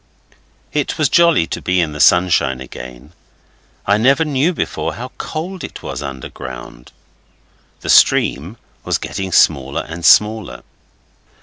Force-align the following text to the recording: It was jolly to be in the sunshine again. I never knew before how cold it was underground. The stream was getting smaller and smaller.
It 0.73 0.97
was 0.97 1.09
jolly 1.09 1.45
to 1.45 1.61
be 1.61 1.79
in 1.79 1.91
the 1.93 1.99
sunshine 1.99 2.59
again. 2.59 3.13
I 3.85 3.97
never 3.99 4.25
knew 4.25 4.51
before 4.51 4.95
how 4.95 5.11
cold 5.19 5.63
it 5.63 5.83
was 5.83 6.01
underground. 6.01 6.91
The 7.81 7.89
stream 7.91 8.57
was 8.83 8.97
getting 8.97 9.31
smaller 9.31 9.85
and 9.87 10.03
smaller. 10.03 10.63